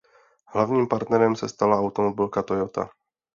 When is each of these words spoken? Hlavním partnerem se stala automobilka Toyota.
Hlavním 0.47 0.87
partnerem 0.87 1.35
se 1.35 1.49
stala 1.49 1.79
automobilka 1.79 2.43
Toyota. 2.43 2.89